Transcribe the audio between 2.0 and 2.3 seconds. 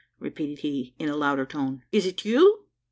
it